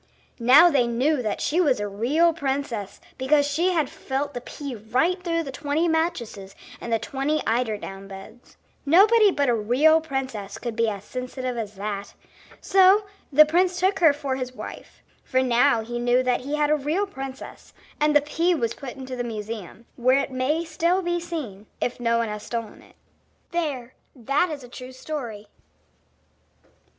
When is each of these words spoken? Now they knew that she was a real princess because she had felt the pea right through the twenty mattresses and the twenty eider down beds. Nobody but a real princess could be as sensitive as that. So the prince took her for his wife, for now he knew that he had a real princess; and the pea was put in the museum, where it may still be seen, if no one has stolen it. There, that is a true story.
Now 0.39 0.71
they 0.71 0.87
knew 0.87 1.21
that 1.21 1.41
she 1.41 1.61
was 1.61 1.79
a 1.79 1.87
real 1.87 2.33
princess 2.33 2.99
because 3.19 3.45
she 3.47 3.69
had 3.73 3.87
felt 3.87 4.33
the 4.33 4.41
pea 4.41 4.73
right 4.73 5.21
through 5.23 5.43
the 5.43 5.51
twenty 5.51 5.87
mattresses 5.87 6.55
and 6.81 6.91
the 6.91 6.97
twenty 6.97 7.39
eider 7.45 7.77
down 7.77 8.07
beds. 8.07 8.57
Nobody 8.83 9.29
but 9.29 9.47
a 9.47 9.53
real 9.53 10.01
princess 10.01 10.57
could 10.57 10.75
be 10.75 10.89
as 10.89 11.03
sensitive 11.03 11.55
as 11.55 11.75
that. 11.75 12.15
So 12.61 13.05
the 13.31 13.45
prince 13.45 13.79
took 13.79 13.99
her 13.99 14.11
for 14.11 14.37
his 14.37 14.53
wife, 14.55 15.03
for 15.23 15.43
now 15.43 15.81
he 15.81 15.99
knew 15.99 16.23
that 16.23 16.41
he 16.41 16.55
had 16.55 16.71
a 16.71 16.75
real 16.75 17.05
princess; 17.05 17.71
and 17.99 18.15
the 18.15 18.21
pea 18.21 18.55
was 18.55 18.73
put 18.73 18.95
in 18.95 19.05
the 19.05 19.23
museum, 19.23 19.85
where 19.97 20.17
it 20.17 20.31
may 20.31 20.65
still 20.65 21.03
be 21.03 21.19
seen, 21.19 21.67
if 21.79 21.99
no 21.99 22.17
one 22.17 22.27
has 22.27 22.41
stolen 22.41 22.81
it. 22.81 22.95
There, 23.51 23.93
that 24.15 24.49
is 24.49 24.63
a 24.63 24.67
true 24.67 24.93
story. 24.93 25.45